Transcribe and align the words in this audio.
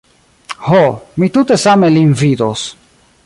Ho, 0.67 0.79
mi 1.23 1.29
tute 1.35 1.59
same 1.65 1.91
lin 1.99 2.17
vidos. 2.23 2.65